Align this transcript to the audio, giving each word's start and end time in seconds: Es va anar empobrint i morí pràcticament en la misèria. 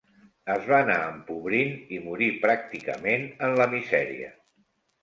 Es 0.53 0.63
va 0.69 0.79
anar 0.85 0.95
empobrint 1.09 1.75
i 1.99 2.01
morí 2.09 2.31
pràcticament 2.47 3.31
en 3.49 3.59
la 3.63 3.71
misèria. 3.79 4.35